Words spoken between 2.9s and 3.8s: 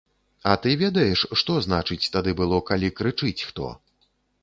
крычыць хто!